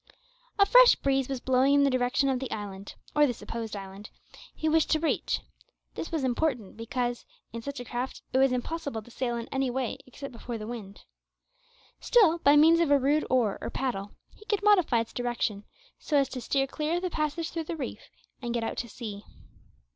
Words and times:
A 0.57 0.65
fresh 0.65 0.95
breeze 0.95 1.29
was 1.29 1.39
blowing 1.41 1.75
in 1.75 1.83
the 1.83 1.91
direction 1.91 2.27
of 2.27 2.39
the 2.39 2.49
island 2.49 2.95
or 3.13 3.27
the 3.27 3.35
supposed 3.35 3.75
island 3.75 4.09
he 4.55 4.67
wished 4.67 4.89
to 4.89 4.99
reach. 4.99 5.41
This 5.93 6.11
was 6.11 6.23
important, 6.23 6.75
because, 6.75 7.23
in 7.53 7.61
such 7.61 7.79
a 7.79 7.85
craft, 7.85 8.23
it 8.33 8.39
was 8.39 8.51
impossible 8.51 9.03
to 9.03 9.11
sail 9.11 9.37
in 9.37 9.47
any 9.51 9.69
way 9.69 9.99
except 10.07 10.31
before 10.31 10.57
the 10.57 10.65
wind. 10.65 11.01
Still, 11.99 12.39
by 12.39 12.55
means 12.55 12.79
of 12.79 12.89
a 12.89 12.97
rude 12.97 13.27
oar 13.29 13.59
or 13.61 13.69
paddle, 13.69 14.13
he 14.33 14.43
could 14.45 14.63
modify 14.63 15.01
its 15.01 15.13
direction 15.13 15.65
so 15.99 16.17
as 16.17 16.27
to 16.29 16.41
steer 16.41 16.65
clear 16.65 16.95
of 16.95 17.03
the 17.03 17.11
passage 17.11 17.51
through 17.51 17.65
the 17.65 17.77
reef 17.77 18.09
and 18.41 18.55
get 18.55 18.63
out 18.63 18.77
to 18.77 18.89
sea. 18.89 19.23